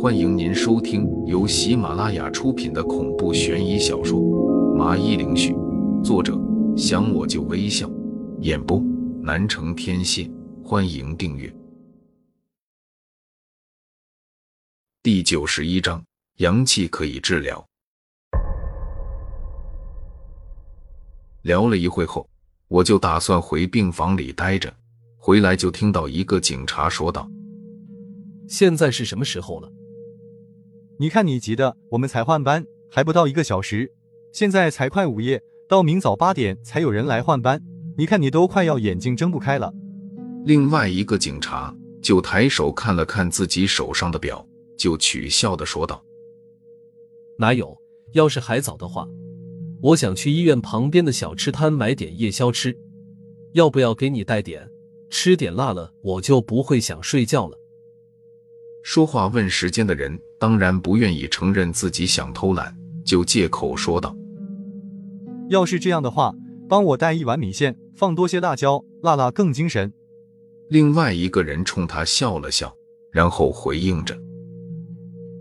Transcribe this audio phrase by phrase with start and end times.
[0.00, 4.18] 欢迎您收听由喜马拉雅出品的恐怖悬疑小说
[4.74, 5.52] 《麻衣灵絮》，
[6.02, 6.36] 作者
[6.76, 7.88] 想我就微笑，
[8.40, 8.82] 演播
[9.22, 10.28] 南城天蝎。
[10.64, 11.54] 欢迎订阅。
[15.04, 16.02] 第九十一章：
[16.38, 17.64] 阳气可以治疗。
[21.42, 22.28] 聊了一会后，
[22.66, 24.72] 我就打算回病房里待着。
[25.16, 27.28] 回来就听到一个警察说道
[28.46, 29.70] ：“现在是什么时候了？
[30.98, 33.92] 你看你急的，我们才换班还不到一个小时，
[34.32, 37.62] 现在才快午夜，到明早八点才有人来换班。
[37.96, 39.72] 你看你都快要眼睛睁不开了。”
[40.44, 44.46] 另外一个警察就抬手看了看自己手上的表，
[44.76, 46.02] 就取笑的说道
[47.38, 47.76] ：“哪有？
[48.12, 49.08] 要是还早的话，
[49.80, 52.76] 我想去医院旁边的小吃摊买点夜宵吃，
[53.52, 54.68] 要不要给你带点？”
[55.08, 57.58] 吃点辣了，我就不会想睡觉了。
[58.82, 64.14] 说话问时间的人当然不愿意承认自己想偷懒，就借口说道
[65.48, 66.34] ：“要是这样的话，
[66.68, 69.92] 帮我带一碗米线，放多些辣椒，辣辣更精神。”
[70.68, 72.74] 另外一个人冲他笑了笑，
[73.12, 74.18] 然后回应着：“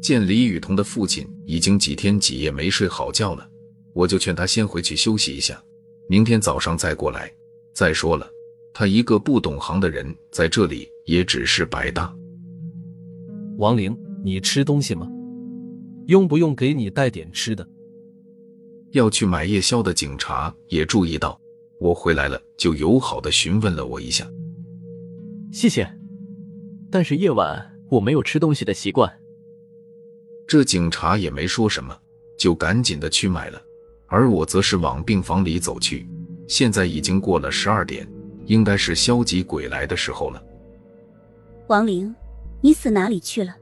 [0.01, 3.49] 见李雨桐的父亲已经几天几夜没睡好觉了，
[3.93, 5.61] 我就劝他先回去休息一下，
[6.07, 7.31] 明天早上再过来。
[7.73, 8.29] 再说了。”
[8.73, 12.15] 他一个不懂行的人在这里也只是白搭。
[13.61, 15.07] 王玲，你吃东西吗？
[16.07, 17.63] 用不用给你带点吃的？
[18.89, 21.39] 要去买夜宵的警察也注意到
[21.79, 24.27] 我回来了，就友好的询问了我一下。
[25.51, 25.87] 谢谢，
[26.89, 29.07] 但是夜晚我没有吃东西的习惯。
[30.47, 31.95] 这警察也没说什么，
[32.39, 33.61] 就赶紧的去买了，
[34.07, 36.09] 而我则是往病房里走去。
[36.47, 38.11] 现在已经过了十二点。
[38.47, 40.43] 应该是消极鬼来的时候了。
[41.67, 42.13] 王玲，
[42.61, 43.55] 你死哪里去了？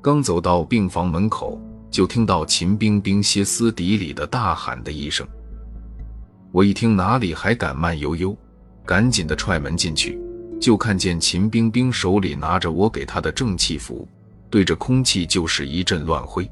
[0.00, 5.26] 刚走到病房门口，就听到秦冰冰歇斯底里的大喊的一声。
[6.52, 8.36] 我一听哪里还敢慢悠悠，
[8.84, 10.18] 赶紧的踹门进去，
[10.60, 14.08] 就看见秦冰冰手里拿着我给她的正气符，
[14.48, 16.48] 对着空气就是一阵乱挥。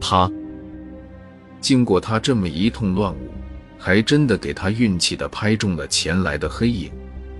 [0.00, 0.30] 他
[1.60, 3.18] 经过他这么一通乱舞。
[3.80, 6.90] 还真的给他运气的拍中了前来的黑影，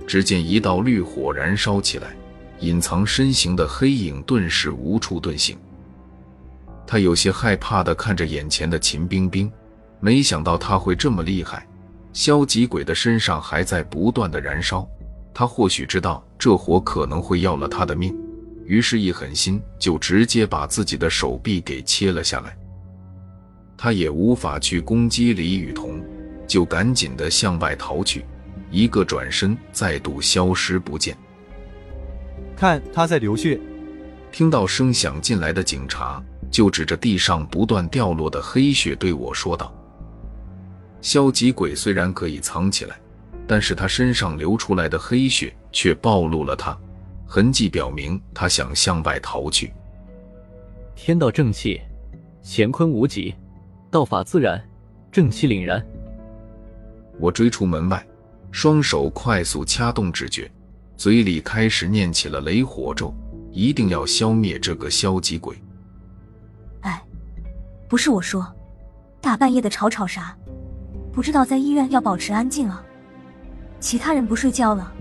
[0.07, 2.15] 只见一道绿火燃烧起来，
[2.59, 5.57] 隐藏身形的黑影顿时无处遁形。
[6.85, 9.51] 他有些害怕的看着眼前的秦冰冰，
[9.99, 11.67] 没想到他会这么厉害。
[12.13, 14.87] 消极鬼的身上还在不断的燃烧，
[15.33, 18.15] 他或许知道这火可能会要了他的命，
[18.65, 22.57] 于是，一狠心就直接把自己的手臂给切了下来。
[23.77, 26.01] 他也无法去攻击李雨桐。
[26.49, 28.25] 就赶紧的向外逃去，
[28.71, 31.15] 一个转身，再度消失不见。
[32.59, 33.57] 看他在流血。
[34.33, 36.21] 听到声响进来的警察
[36.51, 39.73] 就指着地上不断掉落的黑血对我说道
[41.01, 42.99] ：“消极鬼虽然可以藏起来，
[43.47, 46.77] 但是他身上流出来的黑血却暴露了他，
[47.25, 49.71] 痕迹表明他想向外逃去。
[50.95, 51.79] 天道正气，
[52.43, 53.33] 乾坤无极，
[53.89, 54.61] 道法自然，
[55.09, 55.81] 正气凛然。”
[57.21, 58.05] 我追出门外，
[58.51, 60.51] 双手快速掐动指诀，
[60.99, 63.15] 嘴里开始念起了雷火咒，
[63.53, 65.55] 一定要消灭这个消极鬼。
[66.81, 67.01] 哎，
[67.87, 68.45] 不是我说，
[69.21, 70.37] 大半夜的吵吵啥？
[71.13, 72.83] 不知道在医院要保持安静啊？
[73.79, 74.91] 其他人不睡觉了？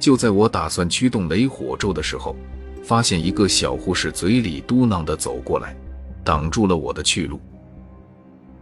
[0.00, 2.34] 就在我打算驱动雷火咒的时候，
[2.82, 5.76] 发现一个小护士嘴里嘟囔的走过来，
[6.24, 7.38] 挡住了我的去路。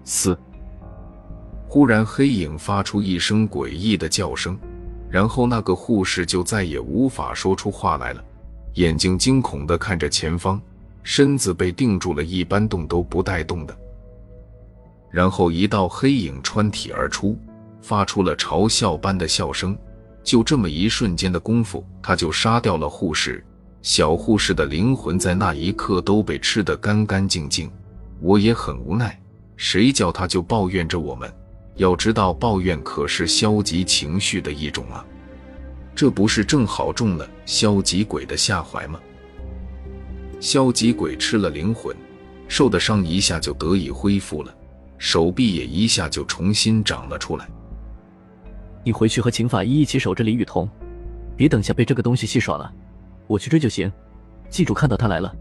[0.02, 0.36] 嘶。
[1.68, 4.58] 忽然，黑影发出一声诡异的叫声，
[5.10, 8.24] 然后那个护士就再也无法说出话来了，
[8.74, 10.60] 眼睛惊恐地看着前方，
[11.02, 13.76] 身子被定住了，一般动都不带动的。
[15.10, 17.36] 然后一道黑影穿体而出，
[17.82, 19.76] 发出了嘲笑般的笑声。
[20.22, 23.44] 就这么一瞬间的功夫，他就杀掉了护士。
[23.82, 27.68] 小护士的灵魂在那一刻都被吃得干干净净。
[28.20, 29.18] 我也很无奈，
[29.56, 31.32] 谁叫他就抱怨着我们。
[31.80, 35.02] 要知道，抱怨可是消极情绪的一种啊，
[35.94, 39.00] 这不是正好中了消极鬼的下怀吗？
[40.40, 41.96] 消极鬼吃了灵魂，
[42.48, 44.54] 受的伤一下就得以恢复了，
[44.98, 47.48] 手臂也一下就重新长了出来。
[48.84, 50.68] 你回去和秦法医一起守着李雨桐，
[51.34, 52.70] 别等下被这个东西戏耍了，
[53.26, 53.90] 我去追就行。
[54.50, 55.34] 记住，看到他来了，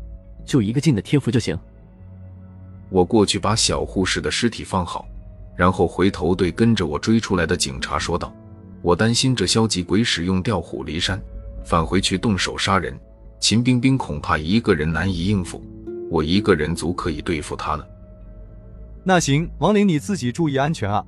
[0.45, 1.59] 就一个劲的贴符就行。
[2.89, 5.05] 我过去把小护士的尸体放好。
[5.59, 8.33] 然后回头对跟着我追出来的警察说道
[8.81, 11.21] ：“我担心这消极鬼使用调虎离山，
[11.65, 12.97] 返回去动手杀人，
[13.41, 15.61] 秦冰冰恐怕一个人难以应付，
[16.09, 17.85] 我一个人足可以对付他了。
[19.03, 21.03] 那行，王林，你自己注意安全啊。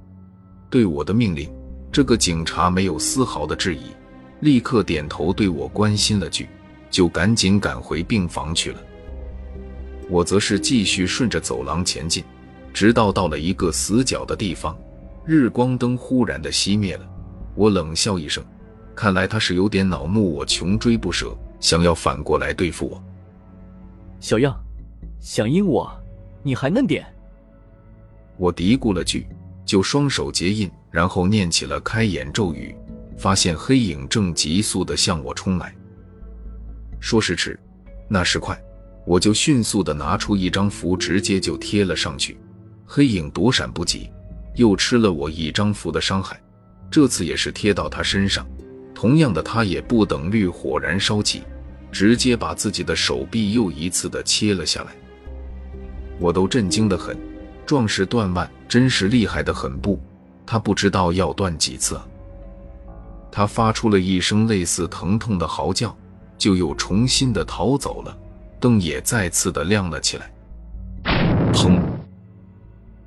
[0.70, 1.50] 对我的命令，
[1.90, 3.84] 这个警察没有丝毫的质疑，
[4.42, 6.50] 立刻点头对我关心了句，
[6.90, 8.82] 就赶紧赶回病房去了。
[10.10, 12.22] 我则是继续顺着走廊前进，
[12.74, 14.78] 直到到了一个死角的地方，
[15.26, 17.08] 日光灯忽然的熄灭了。
[17.56, 18.44] 我冷笑一声，
[18.96, 23.04] 看来他是有点恼怒我穷追不舍，想要反过来对付我。
[24.20, 24.58] 小样，
[25.20, 25.92] 想阴我，
[26.44, 27.06] 你还嫩点。
[28.38, 29.28] 我嘀咕了句，
[29.66, 32.76] 就双手结印，然后念起了开眼咒语，
[33.18, 35.76] 发现黑影正急速的向我冲来。
[37.00, 37.60] 说时迟，
[38.08, 38.60] 那时快，
[39.06, 42.38] 我就迅速的拿出一张符，直接就贴了上去。
[42.94, 44.10] 黑影躲闪不及，
[44.56, 46.38] 又吃了我一张符的伤害。
[46.90, 48.46] 这次也是贴到他身上，
[48.94, 51.44] 同样的，他也不等绿火燃烧起，
[51.90, 54.92] 直接把自己的手臂又一次的切了下来。
[56.20, 57.18] 我都震惊的很。
[57.66, 59.98] 壮士断腕，真是厉害的很不？
[60.46, 62.06] 他不知道要断几次啊！
[63.32, 65.98] 他发出了一声类似疼痛的嚎叫，
[66.38, 68.18] 就又重新的逃走了，
[68.60, 70.30] 灯也再次的亮了起来。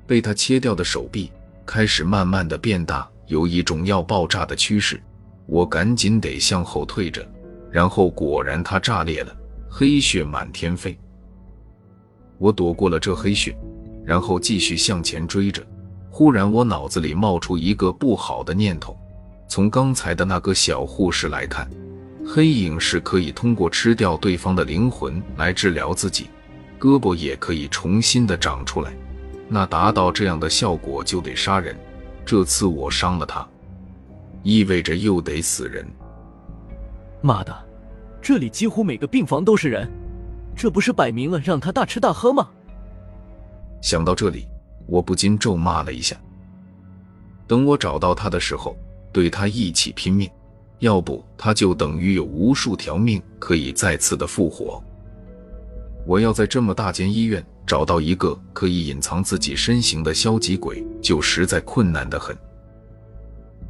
[0.07, 1.31] 被他切掉的手臂
[1.65, 5.01] 开始慢慢的变大，有一种要爆炸的趋势。
[5.45, 7.27] 我赶紧得向后退着，
[7.71, 9.35] 然后果然他炸裂了，
[9.69, 10.97] 黑血满天飞。
[12.37, 13.55] 我躲过了这黑血。
[14.05, 15.65] 然后继续向前追着，
[16.11, 18.95] 忽然我脑子里冒出一个不好的念头。
[19.47, 21.67] 从刚才的那个小护士来看，
[22.23, 26.29] 黑影是可以通过吃掉对方的灵魂来治疗自己，
[26.79, 28.95] 胳膊也可以重新的长出来。
[29.47, 31.75] 那达到这样的效果就得杀人。
[32.25, 33.47] 这次我伤了他，
[34.41, 35.85] 意味着又得死人。
[37.21, 37.55] 妈的，
[38.21, 39.87] 这里几乎每个病房都是人，
[40.55, 42.49] 这不是摆明了让他大吃大喝吗？
[43.81, 44.47] 想到这里，
[44.87, 46.15] 我不禁咒骂了一下。
[47.45, 48.75] 等我找到他的时候，
[49.11, 50.27] 对他一起拼命，
[50.79, 54.83] 要不他就等于有无数条命可以再次的复活。
[56.07, 62.35] 我要在这么大间医院找到一个可以隐藏自己身形的消极鬼，就实在困难的很。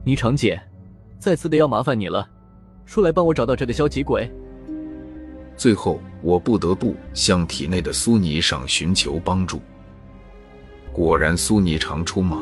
[0.05, 0.61] 霓裳姐，
[1.17, 2.27] 再次的要麻烦你了，
[2.85, 4.29] 出来帮我找到这个消极鬼。
[5.57, 9.61] 最后，我不得不向体内的苏霓裳寻求帮助。
[10.91, 12.41] 果然，苏霓裳出马，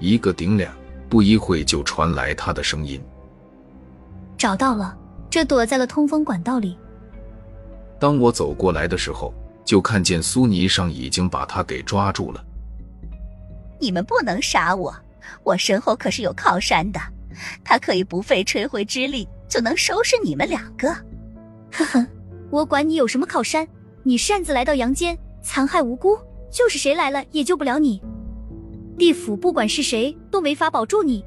[0.00, 0.74] 一个顶俩，
[1.10, 3.00] 不一会就传来他的声音
[4.38, 4.96] ：“找到了，
[5.28, 6.76] 这躲在了通风管道里。”
[8.00, 9.32] 当我走过来的时候，
[9.66, 12.42] 就看见苏泥上已经把他给抓住了。
[13.78, 14.94] 你们不能杀我，
[15.42, 17.00] 我身后可是有靠山的，
[17.62, 20.88] 他可以不费吹灰之力就能收拾你们两个。
[21.72, 22.06] 呵呵，
[22.48, 23.68] 我管你有什么靠山，
[24.02, 26.16] 你擅自来到阳间，残害无辜。
[26.48, 28.00] 就是谁来了也救不了你，
[28.96, 31.22] 地府不管是谁都没法保住你。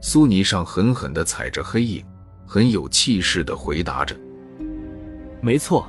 [0.00, 2.02] 苏泥上狠狠的踩着黑影，
[2.46, 4.16] 很有气势的回答着
[5.42, 5.86] ：“没错，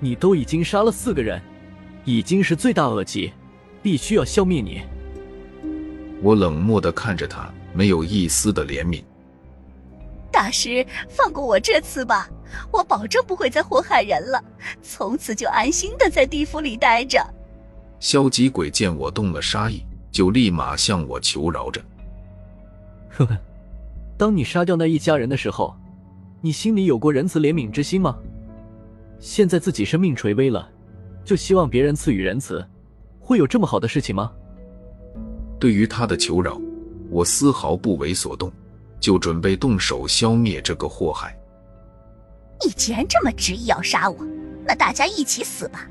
[0.00, 1.40] 你都已经杀了四个人，
[2.04, 3.32] 已经是罪大恶极，
[3.82, 4.82] 必须要消灭你。”
[6.22, 9.02] 我冷漠的看着他，没有一丝的怜悯。
[10.32, 12.28] 大师，放过我这次吧，
[12.70, 14.42] 我保证不会再祸害人了，
[14.82, 17.22] 从此就安心的在地府里待着。
[17.98, 21.82] 消极鬼见我动了杀意，就立马向我求饶着。
[23.10, 23.36] 呵呵，
[24.16, 25.74] 当你杀掉那一家人的时候，
[26.40, 28.16] 你心里有过仁慈怜悯之心吗？
[29.20, 30.66] 现在自己生命垂危了，
[31.24, 32.66] 就希望别人赐予仁慈，
[33.18, 34.32] 会有这么好的事情吗？
[35.58, 36.58] 对于他的求饶，
[37.10, 38.50] 我丝毫不为所动，
[38.98, 41.38] 就准备动手消灭这个祸害。
[42.64, 44.26] 你既然这么执意要杀我，
[44.66, 45.86] 那大家一起死吧。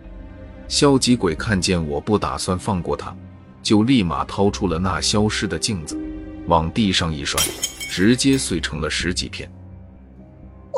[0.68, 3.16] 消极鬼看见我不打算放过他，
[3.62, 5.96] 就立马掏出了那消失的镜子，
[6.48, 7.40] 往地上一摔，
[7.92, 9.48] 直接碎成了十几片。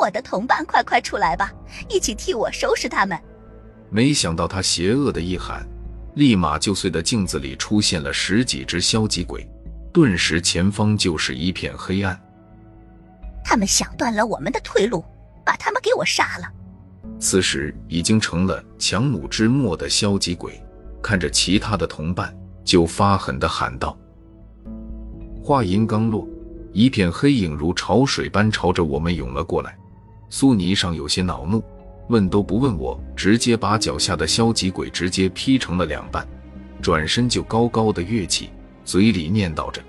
[0.02, 1.52] 我的同伴，快快出来吧，
[1.88, 3.16] 一起替我收拾他们！
[3.88, 5.64] 没想到他邪恶的一喊，
[6.16, 9.48] 立马就碎的镜子里出现了十几只消极鬼，
[9.92, 12.20] 顿时前方就是一片黑暗。
[13.44, 15.04] 他们想断了我们的退路，
[15.44, 16.52] 把他们给我杀了！
[17.20, 20.60] 此时已经成了强弩之末的消极鬼，
[21.00, 23.96] 看着其他的同伴，就发狠的喊道
[25.44, 26.26] ：“话音刚落，
[26.72, 29.78] 一片黑影如潮水般朝着我们涌了过来。”
[30.34, 31.62] 苏尼上有些恼怒，
[32.08, 36.26] 问都不问我，直接把脚下的消极鬼直接劈成了两半，
[36.80, 38.48] 转身就高高的跃起，
[38.82, 39.82] 嘴里念叨着：“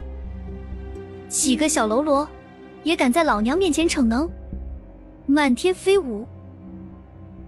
[1.29, 2.27] 几个小喽啰，
[2.83, 4.29] 也敢在老娘面前逞能！”
[5.25, 6.27] 漫天飞舞。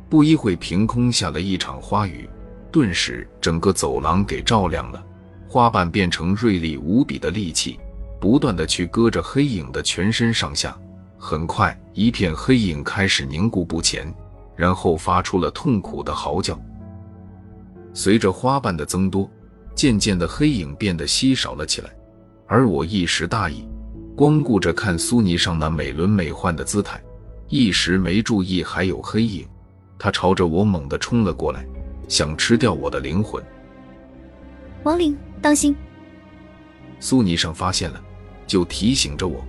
[0.08, 2.30] 不一会，凭空下了一场花雨，
[2.72, 5.06] 顿时整个走廊给照亮了。
[5.50, 7.78] 花瓣变成锐利无比的利器，
[8.22, 10.74] 不断的去割着黑影的全身上下。
[11.26, 14.14] 很快，一片黑影开始凝固不前，
[14.56, 16.56] 然后发出了痛苦的嚎叫。
[17.96, 19.28] 随着花瓣的增多，
[19.74, 21.90] 渐渐的黑影变得稀少了起来。
[22.46, 23.68] 而我一时大意，
[24.16, 27.02] 光顾着看苏尼上那美轮美奂的姿态，
[27.48, 29.48] 一时没注意还有黑影。
[29.98, 31.66] 他朝着我猛地冲了过来，
[32.08, 33.44] 想吃掉我的灵魂。
[34.84, 35.76] 亡灵，当心！
[37.00, 38.00] 苏尼上发现了，
[38.46, 39.44] 就提醒着我。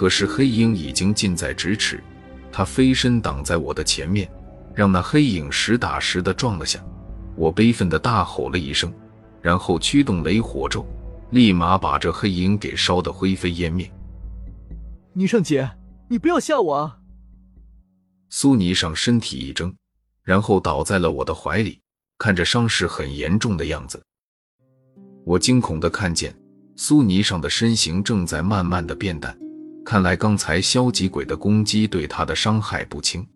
[0.00, 2.02] 可是黑影已经近在咫尺，
[2.50, 4.26] 他飞身挡在我的前面，
[4.74, 6.82] 让那黑影实打实的撞了下。
[7.36, 8.90] 我悲愤的大吼了一声，
[9.42, 10.86] 然后驱动雷火咒，
[11.32, 13.92] 立马把这黑影给烧得灰飞烟灭。
[15.14, 15.70] 霓裳姐，
[16.08, 16.96] 你不要吓我啊！
[18.30, 19.74] 苏霓裳身体一怔，
[20.22, 21.78] 然后倒在了我的怀里，
[22.16, 24.02] 看着伤势很严重的样子。
[25.26, 26.34] 我惊恐的看见
[26.74, 29.38] 苏霓裳的身形正在慢慢的变淡。
[29.84, 33.26] 看来刚才消极鬼的攻击对他的伤害不轻，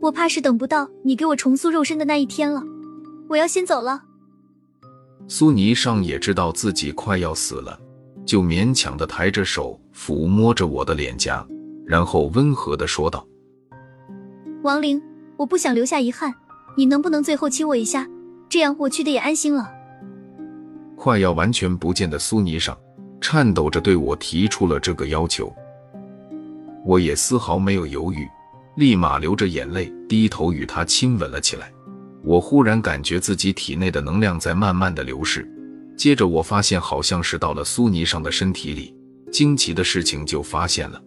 [0.00, 2.62] 我怕是等不到你给我重塑肉身的那一天了。
[3.28, 4.02] 我要先走了。
[5.28, 7.78] 苏霓裳也知道自己快要死了，
[8.26, 11.46] 就勉强的抬着手抚摸着我的脸颊，
[11.86, 13.26] 然后温和的说道
[14.62, 15.00] ：“王灵，
[15.36, 16.34] 我不想留下遗憾，
[16.76, 18.06] 你能不能最后亲我一下？
[18.48, 19.70] 这样我去的也安心了。”
[20.96, 22.76] 快要完全不见的苏霓裳。
[23.22, 25.50] 颤抖着对我提出了这个要求，
[26.84, 28.28] 我也丝毫没有犹豫，
[28.76, 31.72] 立马流着眼泪低头与他亲吻了起来。
[32.24, 35.48] 我忽然感觉自己体内的能量在慢慢的流逝，
[35.96, 38.94] 接着我发现好像是到了苏霓裳的身体里，
[39.30, 41.00] 惊奇的事情就发现了，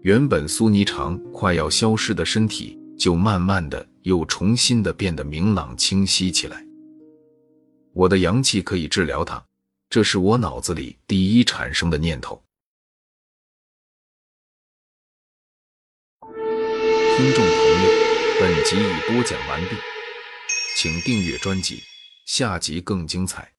[0.00, 6.66] 原本苏霓裳快要消失的身体，就慢慢的又重新的变得明朗清晰起来。
[7.92, 9.42] 我的阳气可以治疗他。
[9.92, 12.42] 这是我脑子里第一产生的念头。
[16.22, 17.90] 听众朋友，
[18.40, 19.76] 本集已播讲完毕，
[20.78, 21.82] 请订阅专辑，
[22.24, 23.51] 下集更精彩。